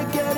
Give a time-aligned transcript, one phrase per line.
[0.00, 0.29] again.